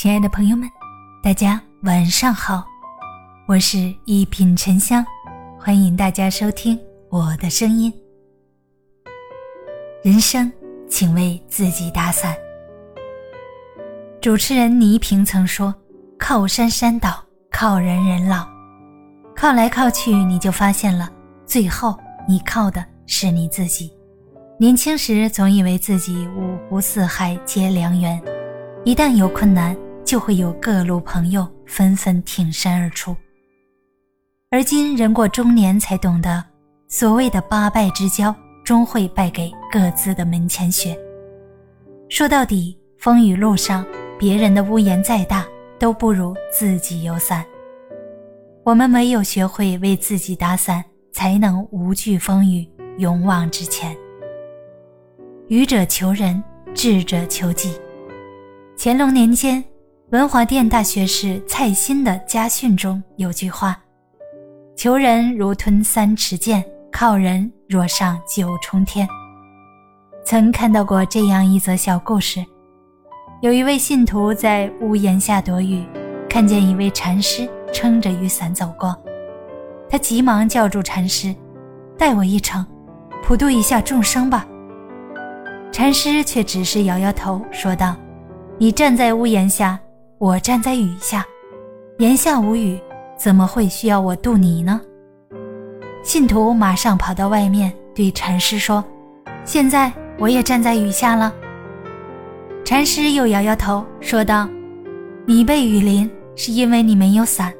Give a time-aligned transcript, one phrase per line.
[0.00, 0.70] 亲爱的朋友们，
[1.20, 2.64] 大家晚上好，
[3.48, 5.04] 我是一品沉香，
[5.58, 6.78] 欢迎大家收听
[7.10, 7.92] 我的声音。
[10.04, 10.52] 人生，
[10.88, 12.32] 请为自己打伞。
[14.20, 15.74] 主持人倪萍曾说
[16.16, 17.20] ：“靠山山倒，
[17.50, 18.46] 靠人人老，
[19.34, 21.10] 靠来靠去，你就发现了，
[21.44, 23.92] 最后你靠的是你自己。”
[24.60, 28.22] 年轻时总以为自己五湖四海皆良缘，
[28.84, 29.76] 一旦有困难。
[30.08, 33.14] 就会有各路朋友纷纷挺身而出。
[34.50, 36.42] 而今人过中年，才懂得
[36.86, 38.34] 所谓的八拜之交，
[38.64, 40.98] 终会败给各自的门前雪。
[42.08, 43.84] 说到底，风雨路上，
[44.18, 45.46] 别人的屋檐再大，
[45.78, 47.44] 都不如自己有伞。
[48.64, 53.94] 我们唯有学会为自己打伞，才能无惧风雨，勇往直前。
[55.48, 57.78] 愚者求仁，智者求己。
[58.78, 59.62] 乾隆年间。
[60.10, 63.78] 文华殿大学士蔡新的家训中有句话
[64.74, 69.06] ：“求人如吞三尺剑，靠人若上九重天。”
[70.24, 72.42] 曾看到过这样一则小故事：
[73.42, 75.84] 有一位信徒在屋檐下躲雨，
[76.26, 78.96] 看见一位禅师撑着雨伞走过，
[79.90, 81.36] 他急忙叫住禅师
[81.98, 82.64] ：“带我一程，
[83.22, 84.46] 普渡一下众生吧。”
[85.70, 87.94] 禅师却只是摇摇头，说道
[88.56, 89.78] ：“你站在屋檐下。”
[90.18, 91.24] 我站在雨下，
[91.98, 92.76] 檐下无雨，
[93.16, 94.80] 怎么会需要我渡你呢？
[96.02, 98.84] 信徒马上跑到外面对禅师说
[99.46, 101.32] ：“现在我也站在雨下了。”
[102.66, 104.48] 禅师又摇摇头说道
[105.24, 107.54] ：“你被雨淋是因为你没有伞，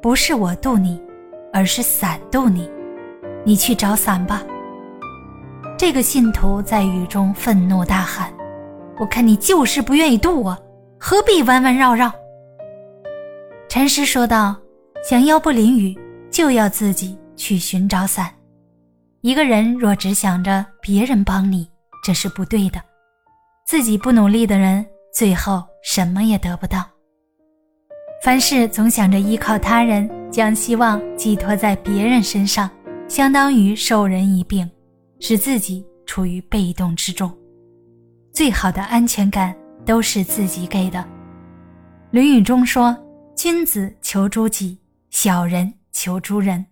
[0.00, 0.98] 不是我渡你，
[1.52, 2.70] 而是伞渡你。
[3.44, 4.42] 你去找伞吧。”
[5.76, 8.32] 这个信徒在雨中愤怒大喊
[8.98, 10.56] ：“我看你就是不愿意渡我！”
[11.00, 12.12] 何必弯弯绕绕？
[13.68, 14.56] 禅师说道
[15.08, 15.96] ：“想要不淋雨，
[16.30, 18.34] 就要自己去寻找伞。
[19.20, 21.68] 一个人若只想着别人帮你，
[22.02, 22.82] 这是不对的。
[23.66, 24.84] 自己不努力的人，
[25.14, 26.84] 最后什么也得不到。
[28.24, 32.68] 凡事总想着依靠他人，将希望寄托在别人身上，
[33.06, 34.68] 相当于授人以柄，
[35.20, 37.32] 使自己处于被动之中。
[38.32, 40.98] 最好的安全感。”都是自己给的，
[42.10, 42.96] 《论语》中说
[43.34, 44.78] ：“君子求诸己，
[45.10, 46.64] 小人求诸人。”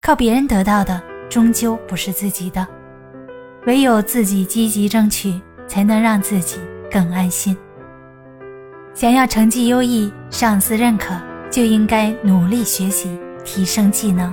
[0.00, 2.66] 靠别人得到的，终究不是自己的。
[3.66, 6.58] 唯有自己积极争取，才能让自己
[6.90, 7.56] 更安心。
[8.94, 11.14] 想要成绩优异、上司认可，
[11.50, 14.32] 就应该努力学习，提升技能，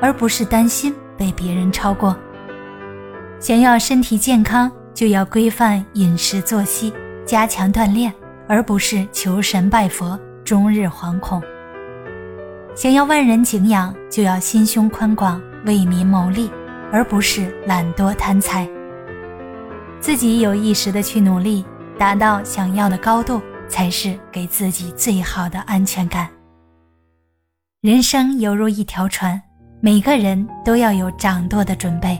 [0.00, 2.16] 而不是担心被别人超过。
[3.40, 6.92] 想要身体健康，就要规范饮食作息。
[7.26, 8.12] 加强锻炼，
[8.48, 11.42] 而不是求神拜佛，终日惶恐。
[12.76, 16.48] 想要万人敬仰，就要心胸宽广，为民谋利，
[16.92, 18.68] 而不是懒惰贪财。
[19.98, 21.64] 自己有意识的去努力，
[21.98, 26.28] 达到想要的高度，才是给自己最好的安全感。
[27.80, 29.40] 人生犹如一条船，
[29.80, 32.16] 每个人都要有掌舵的准备。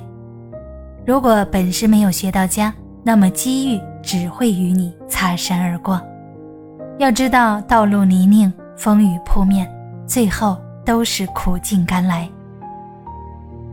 [1.06, 2.74] 如果本事没有学到家，
[3.04, 3.80] 那么机遇。
[4.06, 6.00] 只会与你擦身而过。
[6.96, 9.68] 要知道，道路泥泞，风雨扑面，
[10.06, 12.26] 最后都是苦尽甘来。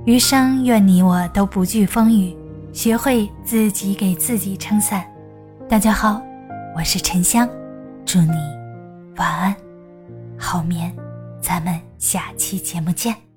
[0.06, 2.36] 余生，愿你我都不惧风雨，
[2.74, 5.06] 学会自己给自己撑伞。
[5.70, 6.20] 大家好，
[6.76, 7.48] 我是沉香，
[8.04, 8.34] 祝你
[9.18, 9.56] 晚安，
[10.36, 10.92] 好眠。
[11.40, 13.33] 咱们下期节目见。